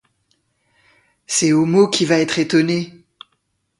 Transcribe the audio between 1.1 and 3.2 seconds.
C’est Homo qui va être étonné!